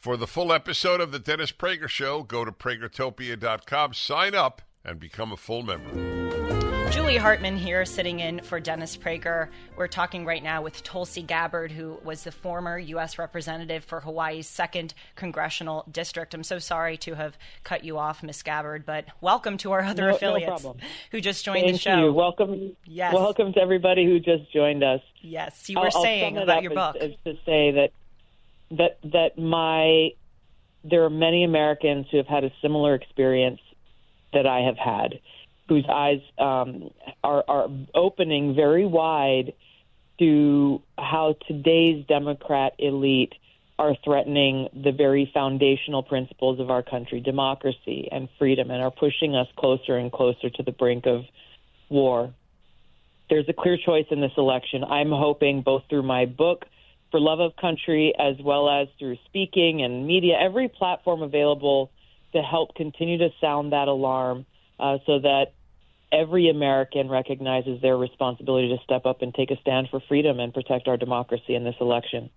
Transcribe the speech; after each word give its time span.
For 0.00 0.16
the 0.16 0.28
full 0.28 0.52
episode 0.52 1.00
of 1.00 1.10
The 1.10 1.18
Dennis 1.18 1.50
Prager 1.50 1.88
Show, 1.88 2.22
go 2.22 2.44
to 2.44 2.52
pragertopia.com, 2.52 3.94
sign 3.94 4.32
up, 4.32 4.62
and 4.84 5.00
become 5.00 5.32
a 5.32 5.36
full 5.36 5.64
member. 5.64 5.90
Julie 6.92 7.16
Hartman 7.16 7.56
here, 7.56 7.84
sitting 7.84 8.20
in 8.20 8.40
for 8.42 8.60
Dennis 8.60 8.96
Prager. 8.96 9.48
We're 9.74 9.88
talking 9.88 10.24
right 10.24 10.40
now 10.40 10.62
with 10.62 10.84
Tulsi 10.84 11.20
Gabbard, 11.22 11.72
who 11.72 11.98
was 12.04 12.22
the 12.22 12.30
former 12.30 12.78
U.S. 12.78 13.18
representative 13.18 13.84
for 13.84 13.98
Hawaii's 13.98 14.46
second 14.46 14.94
congressional 15.16 15.84
district. 15.90 16.32
I'm 16.32 16.44
so 16.44 16.60
sorry 16.60 16.96
to 16.98 17.16
have 17.16 17.36
cut 17.64 17.82
you 17.82 17.98
off, 17.98 18.22
Miss 18.22 18.40
Gabbard, 18.44 18.86
but 18.86 19.06
welcome 19.20 19.56
to 19.58 19.72
our 19.72 19.82
other 19.82 20.10
no, 20.10 20.14
affiliates 20.14 20.62
no 20.62 20.76
who 21.10 21.20
just 21.20 21.44
joined 21.44 21.64
Thank 21.64 21.72
the 21.72 21.78
show. 21.78 22.04
You. 22.04 22.12
Welcome, 22.12 22.76
yes. 22.84 23.12
welcome 23.12 23.52
to 23.52 23.60
everybody 23.60 24.04
who 24.04 24.20
just 24.20 24.52
joined 24.52 24.84
us. 24.84 25.00
Yes, 25.20 25.68
you 25.68 25.80
were 25.80 25.90
I'll, 25.92 26.02
saying 26.04 26.36
I'll 26.36 26.44
about 26.44 26.62
your 26.62 26.72
book. 26.72 26.94
Is, 27.00 27.10
is 27.10 27.16
to 27.24 27.32
say 27.44 27.72
that 27.72 27.90
that 28.70 28.98
that 29.04 29.38
my 29.38 30.10
there 30.84 31.04
are 31.04 31.10
many 31.10 31.44
Americans 31.44 32.06
who 32.10 32.18
have 32.18 32.26
had 32.26 32.44
a 32.44 32.50
similar 32.62 32.94
experience 32.94 33.60
that 34.32 34.46
I 34.46 34.60
have 34.60 34.76
had, 34.76 35.20
whose 35.68 35.84
eyes 35.88 36.20
um, 36.38 36.90
are, 37.24 37.44
are 37.48 37.68
opening 37.94 38.54
very 38.54 38.86
wide 38.86 39.54
to 40.18 40.82
how 40.96 41.36
today's 41.46 42.04
Democrat 42.06 42.74
elite 42.78 43.34
are 43.78 43.94
threatening 44.04 44.68
the 44.74 44.90
very 44.90 45.30
foundational 45.32 46.02
principles 46.02 46.58
of 46.58 46.70
our 46.70 46.82
country, 46.82 47.20
democracy 47.20 48.08
and 48.10 48.28
freedom, 48.38 48.70
and 48.70 48.82
are 48.82 48.90
pushing 48.90 49.36
us 49.36 49.46
closer 49.56 49.96
and 49.96 50.10
closer 50.10 50.50
to 50.50 50.62
the 50.62 50.72
brink 50.72 51.06
of 51.06 51.22
war. 51.88 52.34
There's 53.30 53.48
a 53.48 53.52
clear 53.52 53.76
choice 53.76 54.06
in 54.10 54.20
this 54.20 54.32
election. 54.36 54.82
I'm 54.84 55.10
hoping 55.10 55.62
both 55.62 55.84
through 55.88 56.02
my 56.02 56.26
book 56.26 56.64
for 57.10 57.20
love 57.20 57.40
of 57.40 57.56
country 57.56 58.12
as 58.18 58.36
well 58.42 58.68
as 58.68 58.88
through 58.98 59.16
speaking 59.26 59.82
and 59.82 60.06
media, 60.06 60.36
every 60.38 60.68
platform 60.68 61.22
available 61.22 61.90
to 62.32 62.42
help 62.42 62.74
continue 62.74 63.18
to 63.18 63.30
sound 63.40 63.72
that 63.72 63.88
alarm 63.88 64.44
uh, 64.78 64.98
so 65.06 65.18
that 65.20 65.52
every 66.12 66.48
American 66.48 67.08
recognizes 67.08 67.80
their 67.82 67.96
responsibility 67.96 68.68
to 68.68 68.82
step 68.84 69.06
up 69.06 69.22
and 69.22 69.34
take 69.34 69.50
a 69.50 69.56
stand 69.60 69.88
for 69.90 70.00
freedom 70.08 70.40
and 70.40 70.54
protect 70.54 70.88
our 70.88 70.96
democracy 70.96 71.54
in 71.54 71.64
this 71.64 71.76
election. 71.80 72.30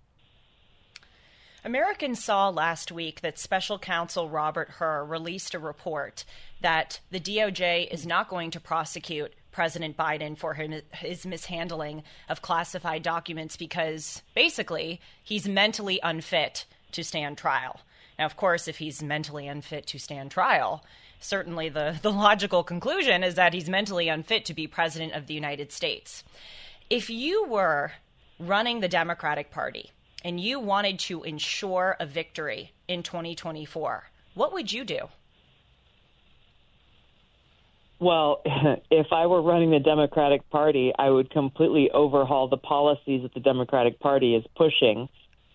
Americans 1.64 2.22
saw 2.22 2.48
last 2.48 2.90
week 2.90 3.20
that 3.20 3.38
special 3.38 3.78
counsel 3.78 4.28
Robert 4.28 4.68
Hur 4.78 5.04
released 5.04 5.54
a 5.54 5.60
report 5.60 6.24
that 6.60 6.98
the 7.10 7.20
DOJ 7.20 7.92
is 7.92 8.04
not 8.04 8.28
going 8.28 8.50
to 8.50 8.60
prosecute 8.60 9.32
President 9.52 9.96
Biden 9.96 10.36
for 10.36 10.54
his 10.54 11.26
mishandling 11.26 12.02
of 12.28 12.42
classified 12.42 13.02
documents 13.02 13.56
because 13.56 14.22
basically 14.34 15.00
he's 15.22 15.46
mentally 15.46 16.00
unfit 16.02 16.64
to 16.92 17.04
stand 17.04 17.38
trial. 17.38 17.80
Now, 18.18 18.26
of 18.26 18.36
course, 18.36 18.66
if 18.66 18.78
he's 18.78 19.02
mentally 19.02 19.46
unfit 19.46 19.86
to 19.88 19.98
stand 19.98 20.30
trial, 20.30 20.84
certainly 21.20 21.68
the, 21.68 21.98
the 22.02 22.12
logical 22.12 22.64
conclusion 22.64 23.22
is 23.22 23.34
that 23.36 23.54
he's 23.54 23.68
mentally 23.68 24.08
unfit 24.08 24.44
to 24.46 24.54
be 24.54 24.66
president 24.66 25.12
of 25.12 25.26
the 25.26 25.34
United 25.34 25.72
States. 25.72 26.24
If 26.90 27.08
you 27.10 27.46
were 27.46 27.92
running 28.38 28.80
the 28.80 28.88
Democratic 28.88 29.50
Party 29.50 29.90
and 30.24 30.40
you 30.40 30.60
wanted 30.60 30.98
to 31.00 31.22
ensure 31.22 31.96
a 32.00 32.06
victory 32.06 32.72
in 32.88 33.02
2024, 33.02 34.04
what 34.34 34.52
would 34.52 34.72
you 34.72 34.84
do? 34.84 35.08
Well, 38.02 38.42
if 38.90 39.12
I 39.12 39.26
were 39.26 39.40
running 39.40 39.70
the 39.70 39.78
Democratic 39.78 40.50
Party, 40.50 40.92
I 40.98 41.08
would 41.08 41.30
completely 41.30 41.88
overhaul 41.92 42.48
the 42.48 42.56
policies 42.56 43.22
that 43.22 43.32
the 43.32 43.38
Democratic 43.38 44.00
Party 44.00 44.34
is 44.34 44.44
pushing 44.56 45.08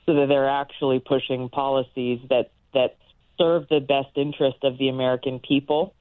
so 0.06 0.13
that 0.13 0.28
they're 0.30 0.50
actually 0.50 1.00
pushing 1.00 1.50
policies 1.50 2.22
that, 2.30 2.52
that 2.74 2.96
serve 3.38 3.68
the 3.68 3.81
best 3.81 4.16
interest 4.16 4.59
of 4.63 4.78
the 4.78 4.88
American 4.88 5.40
people, 5.40 5.94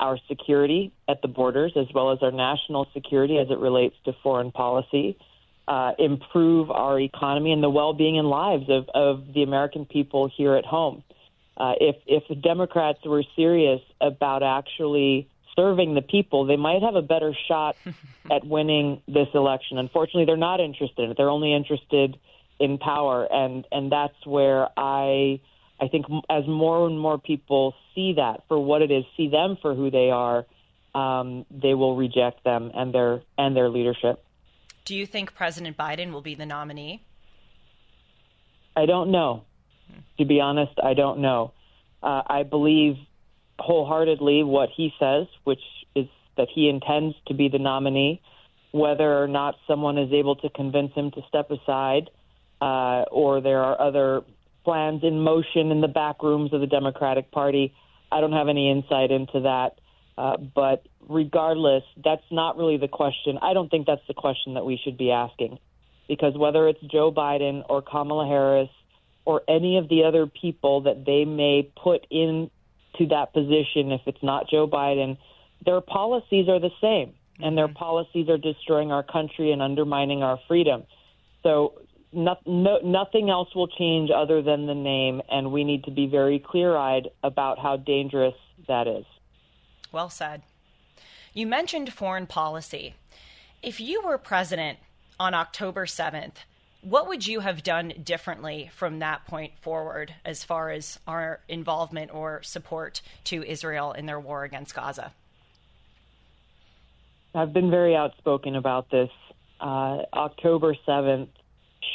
our 0.00 0.18
security 0.26 0.92
at 1.08 1.22
the 1.22 1.28
borders, 1.28 1.72
as 1.76 1.86
well 1.94 2.10
as 2.10 2.18
our 2.20 2.32
national 2.32 2.88
security 2.92 3.38
as 3.38 3.48
it 3.50 3.58
relates 3.58 3.94
to 4.04 4.12
foreign 4.24 4.50
policy, 4.50 5.16
uh, 5.68 5.92
improve 6.00 6.72
our 6.72 6.98
economy 6.98 7.52
and 7.52 7.62
the 7.62 7.70
well 7.70 7.92
being 7.92 8.18
and 8.18 8.28
lives 8.28 8.68
of, 8.68 8.88
of 8.92 9.32
the 9.34 9.44
American 9.44 9.86
people 9.86 10.28
here 10.36 10.56
at 10.56 10.64
home. 10.64 11.04
Uh, 11.56 11.74
if, 11.80 11.94
if 12.08 12.24
the 12.28 12.34
Democrats 12.34 12.98
were 13.04 13.22
serious 13.36 13.80
about 14.00 14.42
actually 14.42 15.28
serving 15.56 15.94
the 15.94 16.02
people, 16.02 16.46
they 16.46 16.56
might 16.56 16.82
have 16.82 16.94
a 16.94 17.02
better 17.02 17.34
shot 17.48 17.76
at 18.30 18.46
winning 18.46 19.02
this 19.06 19.28
election. 19.34 19.78
Unfortunately, 19.78 20.24
they're 20.24 20.36
not 20.36 20.60
interested 20.60 21.04
in 21.04 21.10
it. 21.10 21.16
They're 21.16 21.30
only 21.30 21.54
interested 21.54 22.18
in 22.58 22.78
power, 22.78 23.26
and 23.30 23.66
and 23.72 23.90
that's 23.90 24.26
where 24.26 24.68
I 24.76 25.40
I 25.80 25.88
think 25.88 26.06
as 26.30 26.46
more 26.46 26.86
and 26.86 26.98
more 26.98 27.18
people 27.18 27.74
see 27.94 28.14
that 28.14 28.44
for 28.48 28.58
what 28.58 28.82
it 28.82 28.90
is, 28.90 29.04
see 29.16 29.28
them 29.28 29.56
for 29.60 29.74
who 29.74 29.90
they 29.90 30.10
are, 30.10 30.46
um, 30.94 31.44
they 31.50 31.74
will 31.74 31.96
reject 31.96 32.44
them 32.44 32.70
and 32.74 32.94
their 32.94 33.22
and 33.36 33.56
their 33.56 33.68
leadership. 33.68 34.24
Do 34.84 34.94
you 34.94 35.06
think 35.06 35.34
President 35.34 35.76
Biden 35.76 36.12
will 36.12 36.22
be 36.22 36.34
the 36.34 36.46
nominee? 36.46 37.02
I 38.76 38.86
don't 38.86 39.10
know. 39.10 39.44
To 40.18 40.24
be 40.24 40.40
honest, 40.40 40.72
I 40.82 40.94
don't 40.94 41.20
know. 41.20 41.52
Uh, 42.02 42.22
I 42.26 42.42
believe 42.42 42.96
wholeheartedly 43.62 44.42
what 44.42 44.68
he 44.76 44.92
says, 44.98 45.26
which 45.44 45.60
is 45.94 46.06
that 46.36 46.48
he 46.52 46.68
intends 46.68 47.14
to 47.26 47.34
be 47.34 47.48
the 47.48 47.58
nominee. 47.58 48.20
Whether 48.72 49.22
or 49.22 49.28
not 49.28 49.56
someone 49.66 49.98
is 49.98 50.12
able 50.12 50.36
to 50.36 50.48
convince 50.48 50.92
him 50.94 51.10
to 51.12 51.22
step 51.28 51.50
aside, 51.50 52.10
uh, 52.60 53.04
or 53.10 53.40
there 53.40 53.62
are 53.62 53.78
other 53.80 54.22
plans 54.64 55.02
in 55.02 55.20
motion 55.20 55.70
in 55.70 55.80
the 55.80 55.88
back 55.88 56.22
rooms 56.22 56.52
of 56.52 56.60
the 56.60 56.66
Democratic 56.66 57.30
Party, 57.30 57.74
I 58.10 58.20
don't 58.20 58.32
have 58.32 58.48
any 58.48 58.70
insight 58.70 59.10
into 59.10 59.40
that. 59.40 59.78
Uh, 60.16 60.36
but 60.36 60.86
regardless, 61.08 61.82
that's 62.04 62.24
not 62.30 62.56
really 62.56 62.76
the 62.76 62.88
question. 62.88 63.38
I 63.40 63.54
don't 63.54 63.70
think 63.70 63.86
that's 63.86 64.06
the 64.06 64.14
question 64.14 64.54
that 64.54 64.64
we 64.64 64.78
should 64.82 64.98
be 64.98 65.10
asking. 65.10 65.58
Because 66.08 66.36
whether 66.36 66.68
it's 66.68 66.80
Joe 66.80 67.10
Biden 67.10 67.64
or 67.68 67.80
Kamala 67.80 68.26
Harris 68.26 68.68
or 69.24 69.42
any 69.48 69.78
of 69.78 69.88
the 69.88 70.04
other 70.04 70.26
people 70.26 70.82
that 70.82 71.04
they 71.06 71.24
may 71.24 71.70
put 71.82 72.06
in 72.10 72.50
to 72.96 73.06
that 73.06 73.32
position 73.32 73.92
if 73.92 74.02
it's 74.06 74.22
not 74.22 74.48
Joe 74.50 74.66
Biden, 74.68 75.16
their 75.64 75.80
policies 75.80 76.48
are 76.48 76.60
the 76.60 76.70
same, 76.80 77.14
and 77.40 77.56
their 77.56 77.68
mm-hmm. 77.68 77.76
policies 77.76 78.28
are 78.28 78.38
destroying 78.38 78.92
our 78.92 79.02
country 79.02 79.52
and 79.52 79.62
undermining 79.62 80.22
our 80.22 80.38
freedom. 80.48 80.84
So 81.42 81.74
no, 82.12 82.36
no, 82.46 82.78
nothing 82.84 83.30
else 83.30 83.54
will 83.54 83.68
change 83.68 84.10
other 84.14 84.42
than 84.42 84.66
the 84.66 84.74
name, 84.74 85.22
and 85.30 85.52
we 85.52 85.64
need 85.64 85.84
to 85.84 85.90
be 85.90 86.06
very 86.06 86.38
clear 86.38 86.76
eyed 86.76 87.08
about 87.22 87.58
how 87.58 87.76
dangerous 87.76 88.34
that 88.68 88.86
is. 88.86 89.04
Well 89.90 90.10
said. 90.10 90.42
You 91.32 91.46
mentioned 91.46 91.92
foreign 91.92 92.26
policy. 92.26 92.94
If 93.62 93.80
you 93.80 94.02
were 94.02 94.18
president 94.18 94.78
on 95.18 95.34
October 95.34 95.86
7th, 95.86 96.44
what 96.82 97.06
would 97.06 97.26
you 97.26 97.40
have 97.40 97.62
done 97.62 97.92
differently 98.02 98.70
from 98.74 98.98
that 98.98 99.24
point 99.26 99.52
forward 99.60 100.14
as 100.24 100.44
far 100.44 100.70
as 100.70 100.98
our 101.06 101.40
involvement 101.48 102.12
or 102.12 102.42
support 102.42 103.00
to 103.24 103.42
Israel 103.44 103.92
in 103.92 104.06
their 104.06 104.18
war 104.18 104.44
against 104.44 104.74
Gaza? 104.74 105.12
I've 107.34 107.52
been 107.52 107.70
very 107.70 107.96
outspoken 107.96 108.56
about 108.56 108.90
this. 108.90 109.10
Uh, 109.60 110.02
October 110.12 110.74
7th 110.86 111.28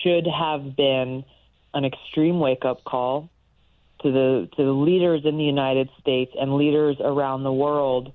should 0.03 0.25
have 0.25 0.75
been 0.75 1.25
an 1.73 1.85
extreme 1.85 2.39
wake 2.39 2.63
up 2.63 2.83
call 2.85 3.29
to 4.01 4.11
the 4.11 4.49
to 4.55 4.63
the 4.63 4.71
leaders 4.71 5.23
in 5.25 5.37
the 5.37 5.43
United 5.43 5.89
States 5.99 6.31
and 6.39 6.55
leaders 6.55 6.97
around 6.99 7.43
the 7.43 7.51
world 7.51 8.13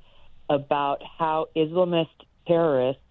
about 0.49 1.03
how 1.19 1.49
Islamist 1.55 2.09
terrorists 2.47 3.02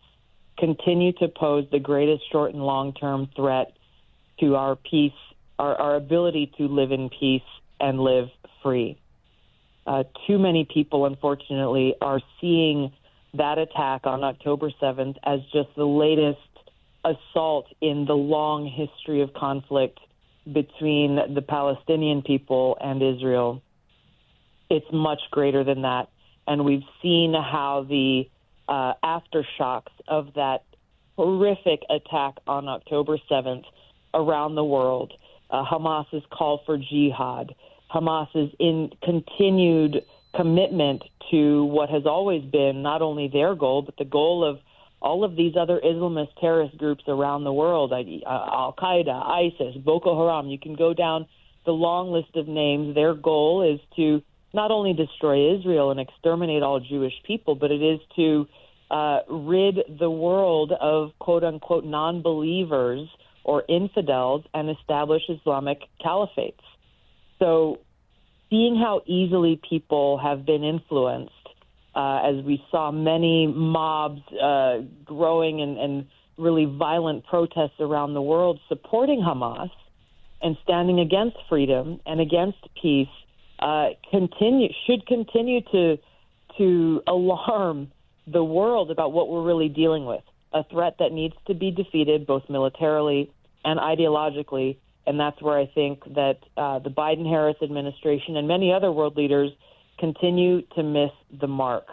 continue 0.62 1.12
to 1.13 1.28
pose 1.28 1.66
the 1.72 1.80
greatest 1.80 2.24
short 2.31 2.54
and 2.54 2.63
long 2.63 2.94
term 2.94 3.28
threat 3.36 3.74
to 4.40 4.56
our 4.56 4.75
peace, 4.75 5.12
our, 5.60 5.75
our 5.75 5.96
ability 5.96 6.54
to 6.58 6.68
live 6.68 6.92
in 6.92 7.10
peace 7.10 7.42
and 7.80 8.00
live 8.00 8.30
free. 8.62 8.98
Uh, 9.88 10.04
too 10.28 10.38
many 10.38 10.68
people, 10.72 11.08
unfortunately, 11.08 11.96
are 12.00 12.22
seeing 12.40 12.94
that 13.34 13.58
attack 13.58 14.06
on 14.06 14.24
October 14.24 14.72
7th 14.81 15.16
as 15.24 15.40
just 15.52 15.69
the 15.75 15.86
latest 15.86 16.40
assault 17.04 17.66
in 17.81 18.06
the 18.06 18.13
long 18.13 18.68
history 18.68 19.22
of 19.22 19.34
conflict 19.34 20.00
between 20.46 21.34
the 21.34 21.42
Palestinian 21.42 22.22
people 22.22 22.78
and 22.80 23.02
Israel, 23.02 23.63
it's 24.69 24.86
much 24.94 25.22
greater 25.31 25.63
than 25.63 25.81
that. 25.81 26.10
And 26.48 26.66
we've 26.66 26.84
seen 27.02 27.34
how 27.34 27.86
the 27.88 28.30
uh, 28.71 28.94
aftershocks 29.03 29.91
of 30.07 30.33
that 30.35 30.63
horrific 31.18 31.81
attack 31.89 32.35
on 32.47 32.69
October 32.69 33.18
7th 33.29 33.65
around 34.13 34.56
the 34.56 34.63
world, 34.63 35.12
uh, 35.50 35.65
Hamas's 35.65 36.23
call 36.31 36.62
for 36.65 36.77
jihad, 36.77 37.53
Hamas's 37.94 38.50
in 38.59 38.89
continued 39.03 40.06
commitment 40.33 41.03
to 41.29 41.65
what 41.65 41.89
has 41.89 42.06
always 42.06 42.44
been 42.45 42.81
not 42.81 43.01
only 43.01 43.27
their 43.27 43.56
goal, 43.56 43.81
but 43.81 43.97
the 43.97 44.06
goal 44.06 44.45
of 44.45 44.59
all 45.01 45.25
of 45.25 45.35
these 45.35 45.56
other 45.59 45.81
Islamist 45.83 46.29
terrorist 46.39 46.77
groups 46.77 47.03
around 47.09 47.44
the 47.44 47.51
world, 47.51 47.91
uh, 47.91 47.95
Al 48.25 48.74
Qaeda, 48.79 49.09
ISIS, 49.09 49.75
Boko 49.83 50.17
Haram. 50.17 50.47
You 50.47 50.59
can 50.59 50.75
go 50.75 50.94
down 50.94 51.25
the 51.65 51.71
long 51.71 52.12
list 52.12 52.35
of 52.35 52.47
names. 52.47 52.95
Their 52.95 53.15
goal 53.15 53.63
is 53.63 53.81
to 53.97 54.21
not 54.53 54.71
only 54.71 54.94
destroy 54.94 55.56
Israel 55.57 55.92
and 55.92 56.00
exterminate 56.00 56.63
all 56.63 56.80
Jewish 56.80 57.13
people, 57.25 57.56
but 57.56 57.71
it 57.71 57.81
is 57.81 58.00
to 58.15 58.48
uh, 58.89 59.19
rid 59.30 59.80
the 60.00 60.09
world 60.09 60.74
of 60.74 61.12
quote 61.19 61.44
unquote 61.44 61.86
non 61.86 62.21
believers 62.21 63.07
or 63.44 63.63
infidels 63.68 64.44
and 64.53 64.69
establish 64.69 65.24
Islamic 65.30 65.80
caliphates. 66.03 66.59
So, 67.39 67.80
seeing 68.50 68.75
how 68.75 69.01
easily 69.06 69.59
people 69.68 70.19
have 70.19 70.45
been 70.45 70.63
influenced, 70.63 71.31
uh, 71.95 72.21
as 72.24 72.44
we 72.44 72.63
saw 72.69 72.92
many 72.92 73.48
mobs 73.48 74.21
uh, 74.33 74.80
growing 75.06 75.62
and, 75.62 75.77
and 75.77 76.07
really 76.38 76.65
violent 76.65 77.25
protests 77.25 77.80
around 77.80 78.13
the 78.13 78.21
world 78.21 78.59
supporting 78.68 79.21
Hamas 79.21 79.69
and 80.42 80.57
standing 80.63 81.00
against 81.00 81.38
freedom 81.50 82.01
and 82.06 82.19
against 82.19 82.57
peace, 82.81 83.07
uh, 83.62 83.90
continue 84.10 84.69
should 84.86 85.06
continue 85.06 85.62
to 85.72 85.98
to 86.58 87.02
alarm 87.08 87.92
the 88.28 88.44
world 88.44 88.92
about 88.92 89.13
what 89.13 89.30
we're 89.30 89.44
really 89.44 89.69
dealing 89.69 90.06
with 90.06 90.24
a 90.54 90.63
threat 90.66 90.96
that 91.00 91.12
needs 91.12 91.36
to 91.48 91.54
be 91.54 91.72
defeated 91.72 92.28
both 92.28 92.50
militarily 92.50 93.31
and 93.63 93.80
ideologically. 93.80 94.78
And 95.08 95.19
that's 95.19 95.42
where 95.42 95.58
I 95.58 95.66
think 95.66 96.04
that 96.16 96.40
uh, 96.58 96.80
the 96.80 96.90
Biden 96.90 97.28
Harris 97.28 97.56
administration 97.62 98.38
and 98.38 98.48
many 98.48 98.72
other 98.72 98.92
world 98.92 99.18
leaders 99.18 99.52
continue 99.98 100.62
to 100.75 100.84
miss 100.84 101.12
the 101.31 101.48
mark. 101.48 101.88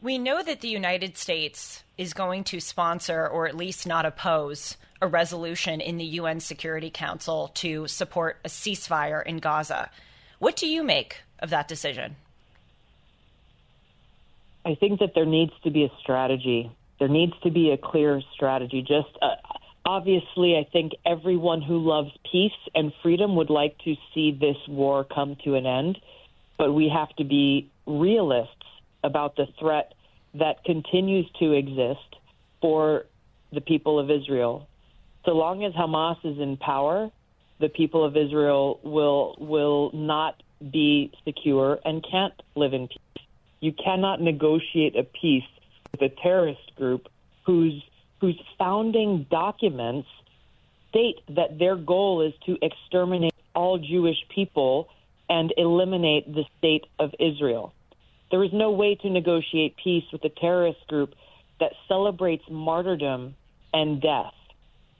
We 0.00 0.18
know 0.18 0.42
that 0.42 0.60
the 0.60 0.68
United 0.68 1.16
States 1.16 1.81
is 1.98 2.14
going 2.14 2.44
to 2.44 2.60
sponsor, 2.60 3.26
or 3.26 3.46
at 3.46 3.56
least 3.56 3.86
not 3.86 4.06
oppose, 4.06 4.76
a 5.00 5.06
resolution 5.06 5.80
in 5.80 5.98
the 5.98 6.04
UN 6.04 6.40
Security 6.40 6.90
Council 6.90 7.50
to 7.54 7.86
support 7.88 8.38
a 8.44 8.48
ceasefire 8.48 9.24
in 9.24 9.38
Gaza. 9.38 9.90
What 10.38 10.56
do 10.56 10.66
you 10.66 10.82
make 10.82 11.22
of 11.40 11.50
that 11.50 11.68
decision? 11.68 12.16
I 14.64 14.76
think 14.76 15.00
that 15.00 15.14
there 15.14 15.26
needs 15.26 15.52
to 15.64 15.70
be 15.70 15.84
a 15.84 15.90
strategy. 16.00 16.70
There 16.98 17.08
needs 17.08 17.32
to 17.42 17.50
be 17.50 17.72
a 17.72 17.76
clear 17.76 18.22
strategy. 18.34 18.80
Just 18.80 19.08
uh, 19.20 19.34
obviously, 19.84 20.56
I 20.56 20.68
think 20.70 20.92
everyone 21.04 21.62
who 21.62 21.78
loves 21.78 22.10
peace 22.30 22.52
and 22.74 22.92
freedom 23.02 23.36
would 23.36 23.50
like 23.50 23.76
to 23.84 23.96
see 24.14 24.30
this 24.30 24.56
war 24.68 25.04
come 25.04 25.36
to 25.44 25.56
an 25.56 25.66
end, 25.66 25.98
but 26.58 26.72
we 26.72 26.88
have 26.88 27.14
to 27.16 27.24
be 27.24 27.68
realists 27.86 28.54
about 29.02 29.34
the 29.34 29.46
threat 29.58 29.94
that 30.34 30.64
continues 30.64 31.26
to 31.38 31.52
exist 31.52 32.16
for 32.60 33.06
the 33.52 33.60
people 33.60 33.98
of 33.98 34.10
Israel. 34.10 34.68
So 35.24 35.32
long 35.32 35.64
as 35.64 35.72
Hamas 35.72 36.16
is 36.24 36.38
in 36.38 36.56
power, 36.56 37.10
the 37.60 37.68
people 37.68 38.04
of 38.04 38.16
Israel 38.16 38.80
will 38.82 39.36
will 39.38 39.90
not 39.92 40.42
be 40.70 41.12
secure 41.24 41.78
and 41.84 42.04
can't 42.08 42.34
live 42.54 42.72
in 42.72 42.88
peace. 42.88 43.24
You 43.60 43.72
cannot 43.72 44.20
negotiate 44.20 44.96
a 44.96 45.04
peace 45.04 45.44
with 45.92 46.02
a 46.02 46.08
terrorist 46.22 46.74
group 46.76 47.08
whose 47.46 47.82
whose 48.20 48.40
founding 48.58 49.26
documents 49.30 50.08
state 50.88 51.20
that 51.28 51.58
their 51.58 51.76
goal 51.76 52.22
is 52.22 52.32
to 52.46 52.56
exterminate 52.62 53.34
all 53.54 53.78
Jewish 53.78 54.18
people 54.34 54.88
and 55.28 55.52
eliminate 55.56 56.32
the 56.32 56.44
state 56.58 56.84
of 56.98 57.10
Israel. 57.18 57.72
There 58.32 58.42
is 58.42 58.50
no 58.52 58.72
way 58.72 58.96
to 58.96 59.10
negotiate 59.10 59.76
peace 59.76 60.04
with 60.10 60.24
a 60.24 60.30
terrorist 60.30 60.84
group 60.88 61.14
that 61.60 61.72
celebrates 61.86 62.42
martyrdom 62.50 63.36
and 63.72 64.00
death. 64.00 64.32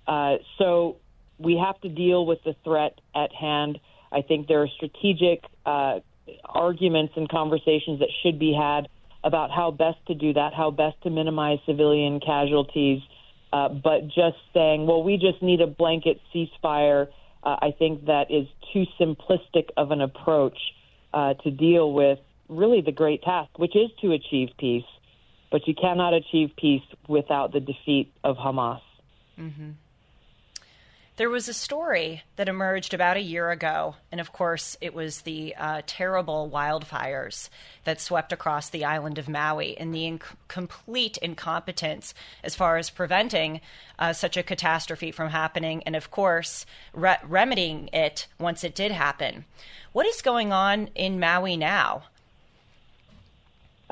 Uh, 0.06 0.36
so 0.58 0.98
we 1.38 1.56
have 1.56 1.80
to 1.80 1.88
deal 1.88 2.26
with 2.26 2.44
the 2.44 2.54
threat 2.62 3.00
at 3.16 3.32
hand. 3.32 3.80
I 4.12 4.20
think 4.20 4.48
there 4.48 4.62
are 4.62 4.68
strategic 4.68 5.42
uh, 5.64 6.00
arguments 6.44 7.14
and 7.16 7.26
conversations 7.28 8.00
that 8.00 8.10
should 8.22 8.38
be 8.38 8.52
had 8.52 8.88
about 9.24 9.50
how 9.50 9.70
best 9.70 9.98
to 10.08 10.14
do 10.14 10.34
that, 10.34 10.52
how 10.52 10.70
best 10.70 11.00
to 11.04 11.10
minimize 11.10 11.58
civilian 11.64 12.20
casualties. 12.20 13.00
Uh, 13.50 13.70
but 13.70 14.08
just 14.08 14.36
saying, 14.52 14.86
well, 14.86 15.02
we 15.02 15.16
just 15.16 15.42
need 15.42 15.62
a 15.62 15.66
blanket 15.66 16.20
ceasefire, 16.34 17.08
uh, 17.44 17.56
I 17.60 17.74
think 17.78 18.06
that 18.06 18.30
is 18.30 18.46
too 18.74 18.84
simplistic 19.00 19.68
of 19.76 19.90
an 19.90 20.02
approach 20.02 20.58
uh, 21.14 21.34
to 21.34 21.50
deal 21.50 21.92
with 21.92 22.18
really 22.48 22.80
the 22.80 22.92
great 22.92 23.22
task, 23.22 23.58
which 23.58 23.76
is 23.76 23.90
to 24.00 24.12
achieve 24.12 24.50
peace. 24.58 24.84
But 25.50 25.66
you 25.68 25.74
cannot 25.74 26.14
achieve 26.14 26.50
peace 26.56 26.82
without 27.08 27.52
the 27.52 27.60
defeat 27.60 28.12
of 28.24 28.36
Hamas. 28.36 28.80
Mm-hmm. 29.38 29.70
There 31.16 31.28
was 31.28 31.46
a 31.46 31.54
story 31.54 32.22
that 32.36 32.48
emerged 32.48 32.94
about 32.94 33.18
a 33.18 33.22
year 33.22 33.50
ago, 33.50 33.96
and 34.10 34.18
of 34.18 34.32
course, 34.32 34.78
it 34.80 34.94
was 34.94 35.20
the 35.20 35.54
uh, 35.58 35.82
terrible 35.86 36.50
wildfires 36.50 37.50
that 37.84 38.00
swept 38.00 38.32
across 38.32 38.70
the 38.70 38.86
island 38.86 39.18
of 39.18 39.28
Maui 39.28 39.76
and 39.76 39.94
the 39.94 40.04
inc- 40.04 40.22
complete 40.48 41.18
incompetence 41.18 42.14
as 42.42 42.54
far 42.54 42.78
as 42.78 42.88
preventing 42.88 43.60
uh, 43.98 44.14
such 44.14 44.38
a 44.38 44.42
catastrophe 44.42 45.12
from 45.12 45.28
happening, 45.28 45.82
and 45.84 45.94
of 45.94 46.10
course, 46.10 46.64
re- 46.94 47.18
remedying 47.28 47.90
it 47.92 48.26
once 48.38 48.64
it 48.64 48.74
did 48.74 48.90
happen. 48.90 49.44
What 49.92 50.06
is 50.06 50.22
going 50.22 50.50
on 50.50 50.88
in 50.94 51.20
Maui 51.20 51.58
now? 51.58 52.04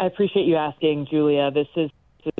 I 0.00 0.06
appreciate 0.06 0.46
you 0.46 0.56
asking, 0.56 1.08
Julia. 1.10 1.50
This 1.50 1.68
is, 1.76 1.90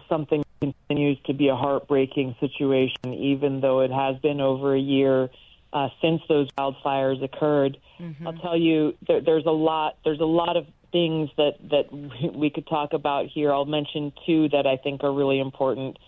something 0.09 0.43
continues 0.63 1.19
to 1.27 1.35
be 1.35 1.49
a 1.49 1.55
heartbreaking 1.55 2.35
situation, 2.41 3.13
even 3.13 3.61
though 3.61 3.81
it 3.81 3.91
has 3.91 4.17
been 4.17 4.41
over 4.41 4.75
a 4.75 4.81
year 4.81 5.29
uh, 5.73 5.89
since 6.01 6.23
those 6.27 6.49
wildfires 6.53 7.23
occurred. 7.23 7.77
Mm-hmm. 7.99 8.27
I'll 8.27 8.39
tell 8.39 8.57
you, 8.57 8.95
there, 9.07 9.21
there's 9.21 9.45
a 9.45 9.53
lot. 9.53 9.99
There's 10.05 10.21
a 10.21 10.25
lot 10.25 10.57
of 10.57 10.67
things 10.91 11.29
that 11.37 11.57
that 11.71 11.93
we 12.35 12.49
could 12.49 12.67
talk 12.67 12.95
about 12.95 13.27
here. 13.27 13.53
I'll 13.53 13.67
mention 13.67 14.13
two 14.25 14.49
that 14.49 14.67
I 14.67 14.79
think 14.79 15.05
are 15.05 15.13
really 15.13 15.39
important. 15.39 15.99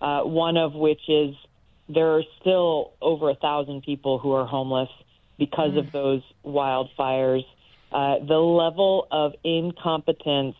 Uh, 0.00 0.22
one 0.22 0.56
of 0.56 0.72
which 0.72 1.08
is 1.08 1.34
there 1.88 2.16
are 2.16 2.22
still 2.40 2.94
over 3.02 3.28
a 3.28 3.34
thousand 3.34 3.82
people 3.82 4.18
who 4.18 4.32
are 4.32 4.46
homeless 4.46 4.88
because 5.38 5.72
mm. 5.72 5.78
of 5.78 5.92
those 5.92 6.22
wildfires. 6.44 7.44
Uh, 7.92 8.18
the 8.26 8.38
level 8.38 9.06
of 9.10 9.34
incompetence 9.44 10.56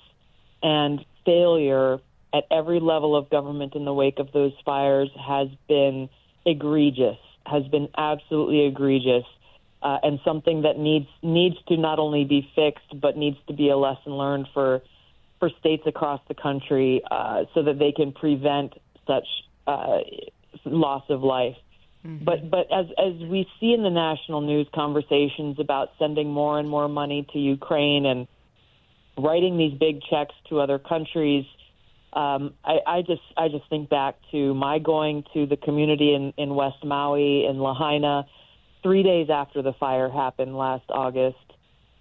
and 0.62 1.04
failure 1.25 1.99
at 2.35 2.45
every 2.50 2.81
level 2.81 3.14
of 3.16 3.28
government 3.31 3.75
in 3.75 3.85
the 3.85 3.92
wake 3.92 4.19
of 4.19 4.33
those 4.33 4.52
fires 4.64 5.11
has 5.19 5.49
been 5.69 6.09
egregious, 6.47 7.19
has 7.47 7.64
been 7.69 7.88
absolutely 7.97 8.66
egregious, 8.66 9.25
uh, 9.83 9.99
and 10.02 10.21
something 10.25 10.62
that 10.62 10.78
needs 10.78 11.09
needs 11.23 11.57
to 11.69 11.76
not 11.76 11.99
only 11.99 12.25
be 12.25 12.49
fixed 12.54 13.00
but 13.00 13.16
needs 13.16 13.37
to 13.49 13.52
be 13.52 13.69
a 13.69 13.76
lesson 13.76 14.12
learned 14.12 14.49
for 14.54 14.81
for 15.38 15.50
states 15.59 15.83
across 15.87 16.21
the 16.28 16.35
country 16.35 17.02
uh, 17.11 17.45
so 17.52 17.64
that 17.64 17.78
they 17.78 17.90
can 17.92 18.12
prevent 18.12 18.75
such 19.07 19.26
uh, 19.66 19.99
loss 20.64 21.02
of 21.09 21.23
life. 21.23 21.57
Mm-hmm. 22.07 22.25
But 22.25 22.50
but 22.50 22.73
as 22.73 22.87
as 22.99 23.14
we 23.28 23.49
see 23.59 23.73
in 23.73 23.83
the 23.83 23.90
national 23.90 24.40
news 24.40 24.69
conversations 24.75 25.59
about 25.59 25.90
sending 25.99 26.31
more 26.31 26.59
and 26.59 26.69
more 26.69 26.88
money 26.88 27.26
to 27.33 27.38
Ukraine 27.38 28.07
and 28.07 28.26
writing 29.19 29.59
these 29.59 29.78
big 29.78 30.00
checks 30.11 30.35
to 30.49 30.61
other 30.61 30.78
countries 30.78 31.45
um, 32.12 32.52
I, 32.62 32.78
I 32.87 33.00
just 33.02 33.23
I 33.38 33.49
just 33.49 33.69
think 33.71 33.88
back 33.88 34.16
to 34.33 34.52
my 34.52 34.78
going 34.78 35.25
to 35.33 35.47
the 35.47 35.57
community 35.57 36.14
in, 36.14 36.35
in 36.37 36.54
West 36.54 36.85
Maui 36.85 37.47
in 37.47 37.59
Lahaina 37.59 38.26
three 38.83 39.02
days 39.02 39.28
after 39.31 39.62
the 39.62 39.73
fire 39.81 40.11
happened 40.11 40.57
last 40.57 40.85
August, 40.90 41.38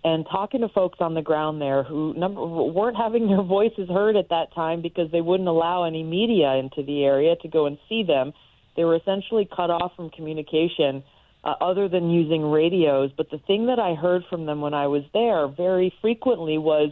and 0.03 0.25
talking 0.29 0.61
to 0.61 0.69
folks 0.69 0.97
on 0.99 1.13
the 1.13 1.21
ground 1.21 1.61
there 1.61 1.83
who 1.83 2.13
number, 2.15 2.45
weren't 2.45 2.97
having 2.97 3.27
their 3.27 3.41
voices 3.41 3.87
heard 3.87 4.17
at 4.17 4.29
that 4.29 4.53
time 4.53 4.81
because 4.81 5.09
they 5.11 5.21
wouldn't 5.21 5.47
allow 5.47 5.85
any 5.85 6.03
media 6.03 6.55
into 6.55 6.83
the 6.83 7.05
area 7.05 7.35
to 7.37 7.47
go 7.47 7.65
and 7.65 7.77
see 7.87 8.03
them. 8.03 8.33
They 8.75 8.83
were 8.83 8.95
essentially 8.95 9.47
cut 9.49 9.69
off 9.69 9.93
from 9.95 10.09
communication. 10.09 11.03
Uh, 11.43 11.55
other 11.60 11.89
than 11.89 12.12
using 12.12 12.43
radios, 12.43 13.10
but 13.17 13.31
the 13.31 13.39
thing 13.48 13.65
that 13.65 13.79
I 13.79 13.95
heard 13.95 14.21
from 14.29 14.45
them 14.45 14.62
when 14.62 14.75
I 14.75 14.86
was 14.86 15.01
there 15.12 15.48
very 15.48 15.91
frequently 16.00 16.60
was 16.60 16.91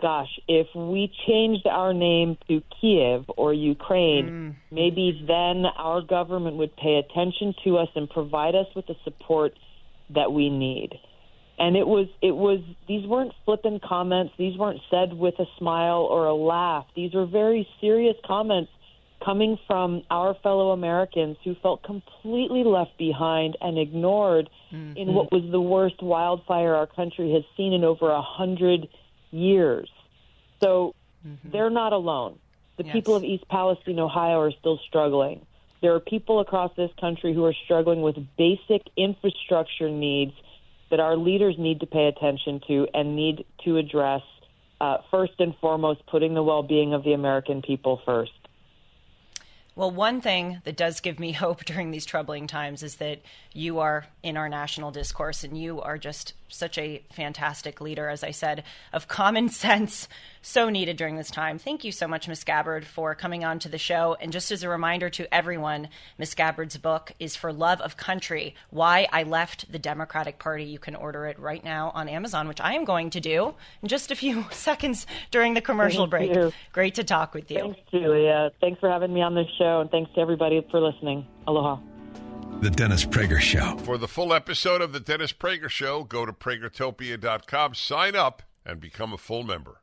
gosh, 0.00 0.28
if 0.46 0.66
we 0.74 1.10
changed 1.26 1.66
our 1.66 1.94
name 1.94 2.36
to 2.48 2.62
Kiev 2.80 3.24
or 3.36 3.54
Ukraine, 3.54 4.56
maybe 4.70 5.24
then 5.26 5.64
our 5.64 6.02
government 6.02 6.56
would 6.56 6.76
pay 6.76 6.96
attention 6.96 7.54
to 7.64 7.78
us 7.78 7.88
and 7.94 8.08
provide 8.08 8.54
us 8.54 8.66
with 8.74 8.86
the 8.86 8.96
support 9.04 9.54
that 10.14 10.32
we 10.32 10.50
need. 10.50 10.90
And 11.58 11.74
it 11.76 11.86
was 11.86 12.08
it 12.20 12.36
was 12.36 12.60
these 12.86 13.06
weren't 13.06 13.32
flippant 13.46 13.82
comments. 13.82 14.34
These 14.36 14.58
weren't 14.58 14.80
said 14.90 15.14
with 15.14 15.38
a 15.38 15.46
smile 15.58 16.06
or 16.10 16.26
a 16.26 16.34
laugh. 16.34 16.84
These 16.94 17.14
were 17.14 17.24
very 17.24 17.66
serious 17.80 18.16
comments 18.26 18.70
coming 19.26 19.58
from 19.66 20.02
our 20.08 20.34
fellow 20.42 20.70
Americans 20.70 21.36
who 21.44 21.56
felt 21.56 21.82
completely 21.82 22.62
left 22.62 22.96
behind 22.96 23.56
and 23.60 23.76
ignored 23.76 24.48
in 24.70 25.14
what 25.14 25.32
was 25.32 25.42
the 25.50 25.60
worst 25.60 26.00
wildfire 26.00 26.74
our 26.74 26.86
country 26.86 27.32
has 27.32 27.42
seen 27.56 27.72
in 27.72 27.82
over 27.82 28.10
a 28.10 28.22
hundred 28.22 28.88
years. 29.32 29.90
So 30.62 30.94
they're 31.52 31.70
not 31.70 31.92
alone. 31.92 32.38
The 32.76 32.84
Yes. 32.84 32.92
people 32.92 33.16
of 33.16 33.24
East 33.24 33.48
Palestine, 33.48 33.98
Ohio, 33.98 34.38
are 34.38 34.52
still 34.52 34.78
struggling. 34.86 35.44
There 35.80 35.92
are 35.94 36.00
people 36.00 36.40
across 36.40 36.72
this 36.76 36.90
country 37.00 37.34
who 37.34 37.44
are 37.44 37.54
struggling 37.64 38.02
with 38.02 38.16
basic 38.36 38.82
infrastructure 38.96 39.90
needs 39.90 40.34
that 40.90 41.00
our 41.00 41.16
leaders 41.16 41.58
need 41.58 41.80
to 41.80 41.86
pay 41.86 42.06
attention 42.06 42.60
to 42.68 42.86
and 42.94 43.16
need 43.16 43.44
to 43.64 43.76
address. 43.76 44.22
Uh, 44.80 44.98
first 45.10 45.32
and 45.40 45.56
foremost, 45.56 46.04
putting 46.06 46.34
the 46.34 46.42
well-being 46.42 46.92
of 46.92 47.02
the 47.02 47.14
American 47.14 47.62
people 47.62 48.00
first. 48.04 48.45
Well, 49.76 49.90
one 49.90 50.22
thing 50.22 50.62
that 50.64 50.78
does 50.78 51.00
give 51.00 51.20
me 51.20 51.32
hope 51.32 51.64
during 51.64 51.90
these 51.90 52.06
troubling 52.06 52.46
times 52.46 52.82
is 52.82 52.96
that 52.96 53.20
you 53.52 53.78
are 53.78 54.06
in 54.22 54.36
our 54.36 54.48
national 54.48 54.90
discourse 54.90 55.44
and 55.44 55.56
you 55.56 55.80
are 55.80 55.98
just 55.98 56.32
such 56.48 56.78
a 56.78 57.02
fantastic 57.12 57.80
leader, 57.80 58.08
as 58.08 58.22
I 58.22 58.30
said, 58.30 58.64
of 58.92 59.08
common 59.16 59.48
sense, 59.48 60.08
so 60.42 60.68
needed 60.68 60.96
during 60.96 61.16
this 61.16 61.30
time. 61.30 61.58
Thank 61.58 61.84
you 61.84 61.92
so 61.92 62.06
much, 62.06 62.28
Miss 62.28 62.44
Gabbard, 62.44 62.86
for 62.86 63.14
coming 63.14 63.44
on 63.44 63.58
to 63.60 63.68
the 63.68 63.78
show. 63.78 64.16
And 64.20 64.32
just 64.32 64.50
as 64.50 64.62
a 64.62 64.68
reminder 64.68 65.10
to 65.10 65.34
everyone, 65.34 65.88
Miss 66.18 66.34
Gabbard's 66.34 66.76
book 66.76 67.12
is 67.18 67.34
For 67.34 67.52
Love 67.52 67.80
of 67.80 67.96
Country 67.96 68.54
Why 68.70 69.08
I 69.12 69.24
Left 69.24 69.70
the 69.70 69.78
Democratic 69.78 70.38
Party. 70.38 70.64
You 70.64 70.78
can 70.78 70.94
order 70.94 71.26
it 71.26 71.38
right 71.38 71.64
now 71.64 71.90
on 71.94 72.08
Amazon, 72.08 72.48
which 72.48 72.60
I 72.60 72.74
am 72.74 72.84
going 72.84 73.10
to 73.10 73.20
do 73.20 73.54
in 73.82 73.88
just 73.88 74.10
a 74.10 74.16
few 74.16 74.46
seconds 74.52 75.06
during 75.30 75.54
the 75.54 75.60
commercial 75.60 76.08
Thank 76.08 76.10
break. 76.10 76.34
you. 76.34 76.52
Great 76.72 76.94
to 76.94 77.04
talk 77.04 77.34
with 77.34 77.50
you. 77.50 77.58
Thanks, 77.58 77.80
Julia. 77.90 78.50
Thanks 78.60 78.80
for 78.80 78.88
having 78.88 79.12
me 79.12 79.22
on 79.22 79.34
this 79.34 79.48
show, 79.58 79.65
and 79.66 79.90
thanks 79.90 80.12
to 80.14 80.20
everybody 80.20 80.66
for 80.70 80.80
listening. 80.80 81.26
Aloha. 81.46 81.80
The 82.60 82.70
Dennis 82.70 83.04
Prager 83.04 83.40
Show. 83.40 83.76
For 83.78 83.98
the 83.98 84.08
full 84.08 84.32
episode 84.32 84.80
of 84.80 84.92
the 84.92 85.00
Dennis 85.00 85.32
Prager 85.32 85.68
Show, 85.68 86.04
go 86.04 86.24
to 86.24 86.32
pragertopia.com, 86.32 87.74
sign 87.74 88.16
up, 88.16 88.42
and 88.64 88.80
become 88.80 89.12
a 89.12 89.18
full 89.18 89.42
member. 89.42 89.82